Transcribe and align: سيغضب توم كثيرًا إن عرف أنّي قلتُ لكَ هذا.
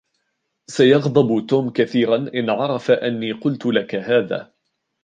سيغضب 0.67 1.45
توم 1.49 1.69
كثيرًا 1.69 2.15
إن 2.35 2.49
عرف 2.49 2.91
أنّي 2.91 3.31
قلتُ 3.31 3.65
لكَ 3.65 3.95
هذا. 3.95 4.53